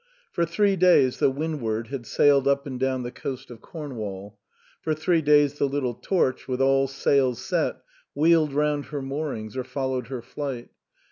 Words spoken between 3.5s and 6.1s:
of Cornwall; for three days the little